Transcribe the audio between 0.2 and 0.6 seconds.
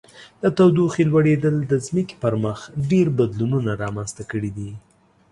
د